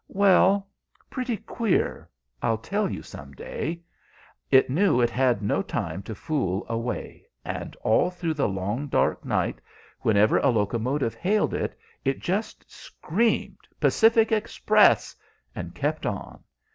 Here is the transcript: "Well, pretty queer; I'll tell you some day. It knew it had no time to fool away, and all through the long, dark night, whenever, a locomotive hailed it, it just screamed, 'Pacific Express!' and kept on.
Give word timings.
"Well, 0.09 0.67
pretty 1.11 1.37
queer; 1.37 2.09
I'll 2.41 2.57
tell 2.57 2.89
you 2.89 3.03
some 3.03 3.33
day. 3.33 3.81
It 4.49 4.67
knew 4.67 4.99
it 4.99 5.11
had 5.11 5.43
no 5.43 5.61
time 5.61 6.01
to 6.01 6.15
fool 6.15 6.65
away, 6.67 7.27
and 7.45 7.75
all 7.83 8.09
through 8.09 8.33
the 8.33 8.49
long, 8.49 8.87
dark 8.87 9.23
night, 9.23 9.61
whenever, 9.99 10.39
a 10.39 10.49
locomotive 10.49 11.13
hailed 11.13 11.53
it, 11.53 11.77
it 12.03 12.17
just 12.17 12.71
screamed, 12.73 13.67
'Pacific 13.79 14.31
Express!' 14.31 15.15
and 15.53 15.75
kept 15.75 16.07
on. 16.07 16.43